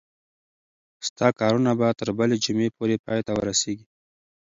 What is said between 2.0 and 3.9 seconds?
بلې جمعې پورې پای ته ورسیږي.